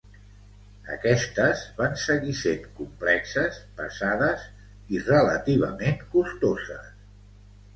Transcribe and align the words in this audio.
Aquestes 0.93 1.59
van 1.81 1.93
seguir 2.03 2.33
sent 2.39 2.65
complexes, 2.79 3.59
pesades 3.83 4.49
i 4.97 5.03
relativament 5.11 6.03
costoses. 6.17 6.91